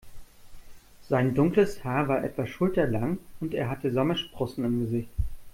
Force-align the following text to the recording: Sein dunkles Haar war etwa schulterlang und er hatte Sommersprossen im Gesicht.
Sein 1.09 1.35
dunkles 1.35 1.83
Haar 1.83 2.07
war 2.07 2.23
etwa 2.23 2.47
schulterlang 2.47 3.19
und 3.39 3.53
er 3.53 3.69
hatte 3.69 3.91
Sommersprossen 3.91 4.65
im 4.65 4.79
Gesicht. 4.79 5.11